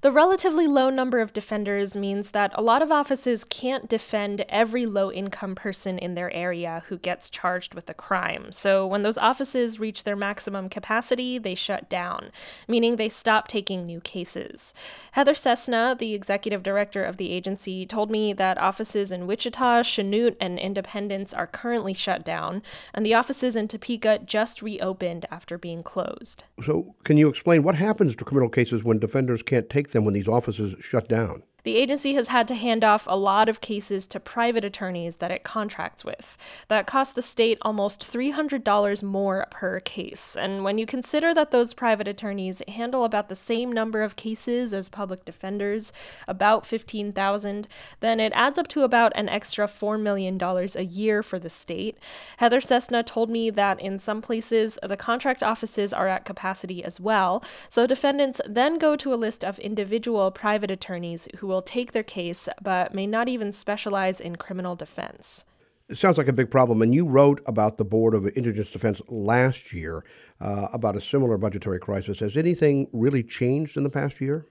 The 0.00 0.12
relatively 0.12 0.66
low 0.66 0.90
number 0.90 1.20
of 1.20 1.32
defenders 1.32 1.94
means 1.94 2.32
that 2.32 2.52
a 2.54 2.62
lot 2.62 2.82
of 2.82 2.92
offices 2.92 3.44
can't 3.44 3.88
defend 3.88 4.44
every 4.48 4.84
low 4.84 5.10
income 5.10 5.54
person 5.54 5.98
in 5.98 6.14
their 6.14 6.30
area 6.32 6.82
who 6.88 6.98
gets 6.98 7.30
charged 7.30 7.74
with 7.74 7.88
a 7.88 7.94
crime. 7.94 8.52
So 8.52 8.86
when 8.86 9.02
those 9.02 9.16
offices 9.16 9.80
reach 9.80 10.04
their 10.04 10.16
maximum 10.16 10.68
capacity, 10.68 11.38
they 11.38 11.54
shut 11.54 11.88
down, 11.88 12.30
meaning 12.68 12.96
they 12.96 13.08
stop 13.08 13.48
taking 13.48 13.86
new 13.86 14.00
cases. 14.00 14.74
Heather 15.12 15.34
Cessna, 15.34 15.96
the 15.98 16.12
executive 16.14 16.62
director 16.62 17.02
of 17.02 17.16
the 17.16 17.30
agency, 17.30 17.86
told 17.86 18.10
me 18.10 18.32
that 18.34 18.58
offices 18.58 19.10
in 19.10 19.26
Wichita, 19.26 19.82
Chanute, 19.82 20.36
and 20.40 20.58
Independence 20.58 21.32
are 21.32 21.46
currently 21.46 21.94
shut 21.94 22.24
down, 22.24 22.62
and 22.92 23.06
the 23.06 23.14
offices 23.14 23.56
in 23.56 23.68
Topeka 23.68 24.20
just 24.24 24.60
reopened 24.60 25.26
after 25.30 25.56
being 25.56 25.82
closed. 25.82 26.44
So, 26.62 26.94
can 27.04 27.16
you 27.16 27.28
explain 27.28 27.62
what 27.62 27.74
happens 27.76 28.14
to 28.16 28.24
criminal 28.24 28.48
cases 28.48 28.84
when 28.84 28.98
defenders 28.98 29.42
can't 29.42 29.70
take 29.70 29.83
them 29.92 30.04
when 30.04 30.14
these 30.14 30.28
offices 30.28 30.74
shut 30.80 31.08
down? 31.08 31.42
The 31.64 31.76
agency 31.76 32.12
has 32.14 32.28
had 32.28 32.46
to 32.48 32.54
hand 32.54 32.84
off 32.84 33.06
a 33.08 33.16
lot 33.16 33.48
of 33.48 33.62
cases 33.62 34.06
to 34.08 34.20
private 34.20 34.66
attorneys 34.66 35.16
that 35.16 35.30
it 35.30 35.44
contracts 35.44 36.04
with. 36.04 36.36
That 36.68 36.86
costs 36.86 37.14
the 37.14 37.22
state 37.22 37.56
almost 37.62 38.00
$300 38.00 39.02
more 39.02 39.46
per 39.50 39.80
case. 39.80 40.36
And 40.36 40.62
when 40.62 40.76
you 40.76 40.84
consider 40.84 41.32
that 41.32 41.52
those 41.52 41.72
private 41.72 42.06
attorneys 42.06 42.60
handle 42.68 43.02
about 43.02 43.30
the 43.30 43.34
same 43.34 43.72
number 43.72 44.02
of 44.02 44.14
cases 44.14 44.74
as 44.74 44.90
public 44.90 45.24
defenders, 45.24 45.90
about 46.28 46.66
15,000, 46.66 47.66
then 48.00 48.20
it 48.20 48.32
adds 48.34 48.58
up 48.58 48.68
to 48.68 48.82
about 48.82 49.12
an 49.14 49.30
extra 49.30 49.66
$4 49.66 49.98
million 49.98 50.38
a 50.42 50.82
year 50.82 51.22
for 51.22 51.38
the 51.38 51.48
state. 51.48 51.96
Heather 52.36 52.60
Cessna 52.60 53.02
told 53.02 53.30
me 53.30 53.48
that 53.48 53.80
in 53.80 53.98
some 53.98 54.20
places 54.20 54.78
the 54.82 54.98
contract 54.98 55.42
offices 55.42 55.94
are 55.94 56.08
at 56.08 56.26
capacity 56.26 56.84
as 56.84 57.00
well, 57.00 57.42
so 57.70 57.86
defendants 57.86 58.42
then 58.46 58.76
go 58.76 58.96
to 58.96 59.14
a 59.14 59.16
list 59.16 59.42
of 59.42 59.58
individual 59.60 60.30
private 60.30 60.70
attorneys 60.70 61.26
who 61.38 61.53
will 61.54 61.62
take 61.62 61.92
their 61.92 62.02
case 62.02 62.48
but 62.60 62.94
may 62.94 63.06
not 63.06 63.28
even 63.28 63.52
specialize 63.52 64.20
in 64.20 64.36
criminal 64.36 64.74
defense. 64.74 65.44
It 65.88 65.98
sounds 65.98 66.18
like 66.18 66.28
a 66.28 66.32
big 66.32 66.50
problem. 66.50 66.82
And 66.82 66.94
you 66.94 67.06
wrote 67.06 67.40
about 67.46 67.78
the 67.78 67.84
Board 67.84 68.14
of 68.14 68.26
Indigents' 68.36 68.70
Defense 68.70 69.00
last 69.08 69.72
year 69.72 70.04
uh, 70.40 70.68
about 70.72 70.96
a 70.96 71.00
similar 71.00 71.36
budgetary 71.36 71.78
crisis. 71.78 72.18
Has 72.20 72.36
anything 72.36 72.88
really 72.92 73.22
changed 73.22 73.76
in 73.76 73.84
the 73.84 73.90
past 73.90 74.20
year? 74.20 74.46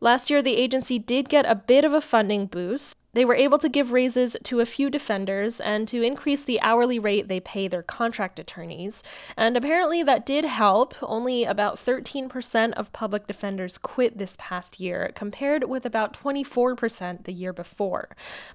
Last 0.00 0.30
year, 0.30 0.40
the 0.40 0.56
agency 0.56 0.98
did 0.98 1.28
get 1.28 1.44
a 1.46 1.56
bit 1.56 1.84
of 1.84 1.92
a 1.92 2.00
funding 2.00 2.46
boost. 2.46 2.94
They 3.18 3.24
were 3.24 3.34
able 3.34 3.58
to 3.58 3.68
give 3.68 3.90
raises 3.90 4.36
to 4.44 4.60
a 4.60 4.64
few 4.64 4.90
defenders 4.90 5.60
and 5.60 5.88
to 5.88 6.02
increase 6.02 6.44
the 6.44 6.60
hourly 6.60 7.00
rate 7.00 7.26
they 7.26 7.40
pay 7.40 7.66
their 7.66 7.82
contract 7.82 8.38
attorneys. 8.38 9.02
And 9.36 9.56
apparently 9.56 10.04
that 10.04 10.24
did 10.24 10.44
help. 10.44 10.94
Only 11.02 11.42
about 11.42 11.78
13% 11.78 12.74
of 12.74 12.92
public 12.92 13.26
defenders 13.26 13.76
quit 13.76 14.18
this 14.18 14.36
past 14.38 14.78
year, 14.78 15.10
compared 15.16 15.64
with 15.64 15.84
about 15.84 16.16
24% 16.16 17.24
the 17.24 17.32
year 17.32 17.52
before. 17.52 18.10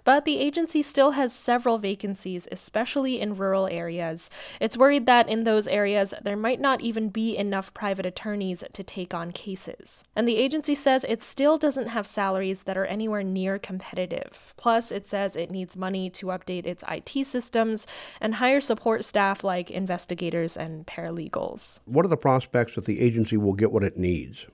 But 0.06 0.24
the 0.24 0.40
agency 0.40 0.82
still 0.82 1.12
has 1.12 1.34
several 1.34 1.78
vacancies, 1.78 2.48
especially 2.50 3.20
in 3.20 3.36
rural 3.36 3.68
areas. 3.68 4.30
It's 4.62 4.78
worried 4.78 5.08
that 5.08 5.28
in 5.28 5.44
those 5.44 5.68
areas 5.68 6.14
there 6.24 6.38
might 6.38 6.62
not 6.62 6.80
even 6.80 7.10
be 7.10 7.36
enough 7.36 7.74
private 7.74 8.06
attorneys 8.06 8.64
to 8.72 8.82
take 8.82 9.14
on 9.14 9.34
cases. 9.34 10.06
And 10.16 10.26
the 10.26 10.38
agency 10.38 10.74
says 10.74 11.04
it 11.04 11.22
still 11.22 11.58
doesn't 11.58 11.88
have 11.88 12.08
salaries 12.08 12.64
that 12.64 12.78
are 12.78 12.86
anywhere 12.86 13.24
near 13.24 13.60
competitive. 13.60 14.53
Plus, 14.58 14.92
it 14.92 15.08
says 15.08 15.36
it 15.36 15.52
needs 15.52 15.76
money 15.76 16.10
to 16.12 16.28
update 16.28 16.66
its 16.66 16.84
IT 16.90 17.26
systems 17.26 17.88
and 18.22 18.36
hire 18.36 18.62
support 18.62 19.04
staff 19.04 19.44
like 19.44 19.72
investigators 19.72 20.56
and 20.56 20.86
paralegals. 20.86 21.80
What 21.86 22.06
are 22.06 22.10
the 22.10 22.18
prospects 22.18 22.76
that 22.76 22.86
the 22.86 23.02
agency 23.02 23.38
will 23.38 23.54
get 23.54 23.72
what 23.72 23.84
it 23.84 23.98
needs? 23.98 24.46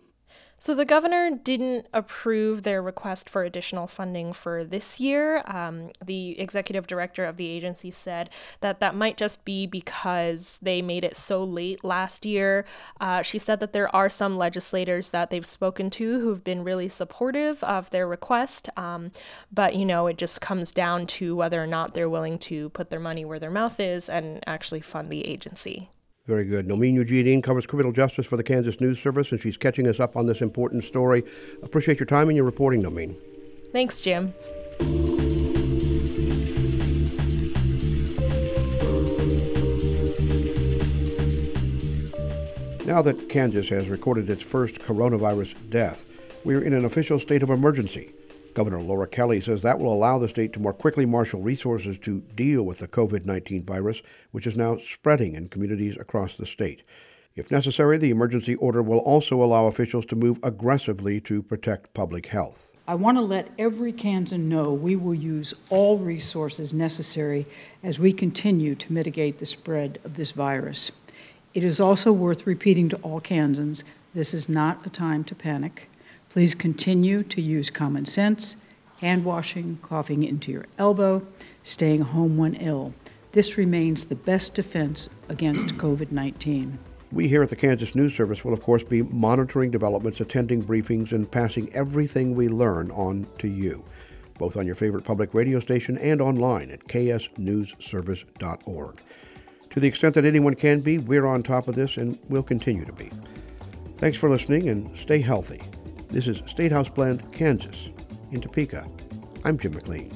So 0.60 0.75
the 0.75 0.84
governor 0.84 1.32
didn't 1.32 1.88
approve 1.94 2.63
their 2.63 2.82
request 2.82 3.30
for 3.30 3.44
additional 3.44 3.88
funding 3.88 4.34
for 4.34 4.66
this 4.66 5.00
year. 5.00 5.42
Um, 5.46 5.92
the 6.04 6.38
executive 6.38 6.86
director 6.86 7.24
of 7.24 7.38
the 7.38 7.48
agency 7.48 7.92
said 7.92 8.30
that 8.60 8.82
that 8.82 8.94
might 8.94 9.16
just 9.16 9.46
be 9.46 9.66
because 9.66 10.60
they 10.62 10.82
made 10.82 11.06
it 11.06 11.16
so 11.16 11.42
late 11.42 11.84
last 11.86 12.25
year. 12.25 12.66
Uh, 13.00 13.22
she 13.22 13.39
said 13.39 13.62
that 13.62 13.72
there 13.72 13.94
are 13.96 14.10
some 14.10 14.38
legislators 14.38 15.10
that 15.10 15.30
they've 15.30 15.46
spoken 15.46 15.89
to 15.92 16.20
who've 16.20 16.44
been 16.44 16.66
really 16.66 16.89
supportive 16.89 17.63
of 17.63 17.89
their 17.92 18.06
request, 18.06 18.70
um, 18.75 19.12
but 19.51 19.75
you 19.75 19.86
know 19.86 20.08
it 20.08 20.18
just 20.18 20.42
comes 20.42 20.74
down 20.74 21.08
to 21.08 21.38
whether 21.38 21.63
or 21.63 21.68
not 21.68 21.94
they're 21.94 22.10
willing 22.10 22.38
to 22.38 22.68
put 22.70 22.89
their 22.89 23.00
money 23.00 23.24
where 23.24 23.39
their 23.39 23.50
mouth 23.50 23.80
is 23.80 24.10
and 24.10 24.44
actually 24.46 24.82
fund 24.82 25.10
the 25.10 25.25
agency. 25.25 25.89
Very 26.30 26.46
good. 26.46 26.68
Nomin 26.68 26.94
Ujiyediin 27.04 27.42
covers 27.42 27.66
criminal 27.66 27.92
justice 27.92 28.28
for 28.28 28.38
the 28.38 28.44
Kansas 28.44 28.80
News 28.80 29.00
Service, 29.00 29.32
and 29.32 29.42
she's 29.42 29.58
catching 29.58 29.88
us 29.88 30.00
up 30.00 30.16
on 30.16 30.28
this 30.28 30.44
important 30.44 30.84
story. 30.84 31.24
Appreciate 31.64 32.00
your 32.00 32.06
time 32.06 32.30
and 32.30 32.36
your 32.36 32.46
reporting, 32.46 32.84
Nomin. 32.84 33.16
Thanks, 33.72 34.00
Jim. 34.00 34.36
Now 42.86 43.02
that 43.02 43.28
Kansas 43.28 43.70
has 43.70 43.90
recorded 43.90 44.30
its 44.30 44.44
first 44.44 44.76
coronavirus 44.76 45.56
death, 45.72 46.06
we 46.44 46.54
are 46.54 46.62
in 46.62 46.74
an 46.74 46.86
official 46.86 47.18
state 47.18 47.42
of 47.42 47.50
emergency. 47.50 48.12
Governor 48.60 48.82
Laura 48.82 49.08
Kelly 49.08 49.39
says 49.39 49.62
that 49.62 49.80
will 49.80 49.94
allow 49.94 50.20
the 50.20 50.28
state 50.28 50.51
to 50.51 50.60
more 50.60 50.74
quickly 50.74 51.06
marshal 51.06 51.42
resources 51.42 51.98
to 52.00 52.20
deal 52.36 52.63
with 52.63 52.80
the 52.80 52.89
COVID 52.89 53.24
19 53.24 53.63
virus, 53.63 54.01
which 54.32 54.46
is 54.46 54.58
now 54.58 54.78
spreading 54.80 55.34
in 55.34 55.48
communities 55.48 55.96
across 55.98 56.36
the 56.36 56.46
state. 56.46 56.84
If 57.38 57.51
necessary, 57.51 57.98
the 57.98 58.10
emergency 58.10 58.56
order 58.56 58.84
will 58.84 58.98
also 58.98 59.42
allow 59.42 59.68
officials 59.68 60.06
to 60.08 60.18
move 60.18 60.39
aggressively 60.44 61.22
to 61.22 61.42
protect 61.42 61.94
public 61.94 62.25
health. 62.25 62.74
I 62.86 62.96
want 62.96 63.18
to 63.18 63.22
let 63.22 63.48
every 63.58 63.94
Kansan 63.94 64.50
know 64.50 64.74
we 64.74 64.98
will 64.98 65.16
use 65.16 65.54
all 65.70 65.98
resources 65.98 66.74
necessary 66.74 67.48
as 67.82 67.98
we 67.98 68.12
continue 68.12 68.75
to 68.75 68.92
mitigate 68.92 69.39
the 69.39 69.46
spread 69.46 70.00
of 70.04 70.18
this 70.18 70.34
virus. 70.34 70.92
It 71.54 71.63
is 71.63 71.80
also 71.80 72.12
worth 72.12 72.46
repeating 72.46 72.89
to 72.89 72.98
all 72.98 73.22
Kansans 73.22 73.86
this 74.13 74.34
is 74.34 74.50
not 74.50 74.86
a 74.86 74.89
time 74.89 75.24
to 75.24 75.34
panic. 75.34 75.88
Please 76.30 76.54
continue 76.54 77.24
to 77.24 77.42
use 77.42 77.72
common 77.72 78.06
sense, 78.06 78.56
hand 79.02 79.26
washing, 79.26 79.80
coughing 79.82 80.22
into 80.24 80.52
your 80.52 80.68
elbow, 80.78 81.26
staying 81.64 82.02
home 82.02 82.38
when 82.38 82.54
ill. 82.56 82.94
This 83.32 83.58
remains 83.58 84.06
the 84.06 84.16
best 84.16 84.54
defense 84.54 85.10
against 85.28 85.76
COVID 85.78 86.12
19. 86.12 86.78
We 87.12 87.28
here 87.28 87.42
at 87.42 87.50
the 87.50 87.56
Kansas 87.56 87.96
News 87.96 88.16
Service 88.16 88.46
will, 88.46 88.54
of 88.54 88.62
course, 88.62 88.84
be 88.84 89.02
monitoring 89.02 89.72
developments, 89.72 90.20
attending 90.20 90.64
briefings, 90.64 91.12
and 91.12 91.32
passing 91.32 91.74
everything 91.74 92.36
we 92.36 92.48
learn 92.48 92.92
on 92.92 93.26
to 93.40 93.48
you, 93.48 93.84
both 94.38 94.56
on 94.56 94.68
your 94.68 94.76
favorite 94.76 95.06
public 95.06 95.34
radio 95.34 95.60
station 95.60 95.98
and 95.98 96.22
online 96.22 96.70
at 96.70 96.88
ksnewsservice.org. 96.88 99.02
To 99.72 99.80
the 99.80 99.88
extent 99.88 100.14
that 100.14 100.26
anyone 100.26 100.54
can 100.54 100.82
be, 100.82 101.00
we're 101.00 101.26
on 101.26 101.42
top 101.42 101.68
of 101.68 101.74
this 101.74 101.98
and 101.98 102.20
will 102.30 102.44
continue 102.44 102.86
to 102.86 102.94
be. 102.94 103.10
Thanks 103.98 104.20
for 104.20 104.30
listening 104.30 104.70
and 104.70 104.96
stay 104.98 105.22
healthy. 105.22 105.64
This 106.12 106.28
is 106.28 106.42
State 106.48 106.72
House 106.72 106.89
Blend, 106.89 107.32
Kansas. 107.32 107.89
In 108.32 108.42
Topeka, 108.42 108.88
I'm 109.46 109.60
Jim 109.60 109.74
McLean. 109.74 110.10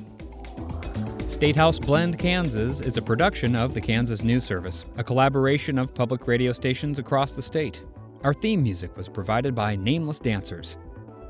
State 1.27 1.55
House 1.55 1.77
Blend 1.77 2.17
Kansas 2.17 2.81
is 2.81 2.97
a 2.97 3.01
production 3.01 3.55
of 3.55 3.75
the 3.75 3.81
Kansas 3.81 4.23
News 4.23 4.43
Service, 4.43 4.85
a 4.97 5.03
collaboration 5.03 5.77
of 5.77 5.93
public 5.93 6.27
radio 6.27 6.51
stations 6.51 6.97
across 6.97 7.35
the 7.35 7.43
state. 7.43 7.83
Our 8.23 8.33
theme 8.33 8.63
music 8.63 8.97
was 8.97 9.07
provided 9.07 9.53
by 9.53 9.75
Nameless 9.75 10.19
Dancers. 10.19 10.77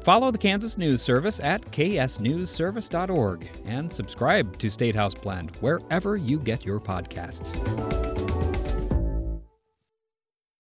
Follow 0.01 0.31
the 0.31 0.37
Kansas 0.37 0.77
News 0.77 1.01
Service 1.01 1.41
at 1.41 1.61
ksnewsservice.org 1.71 3.47
and 3.65 3.91
subscribe 3.91 4.57
to 4.59 4.69
State 4.69 4.95
House 4.95 5.15
Blend 5.15 5.51
wherever 5.59 6.15
you 6.15 6.39
get 6.39 6.65
your 6.65 6.79
podcasts. 6.79 8.12